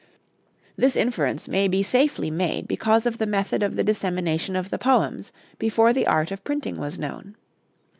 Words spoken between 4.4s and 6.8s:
of the poems before the art of printing